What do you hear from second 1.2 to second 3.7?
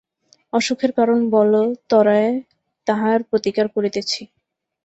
বল ত্বরায় তাহার প্রতীকার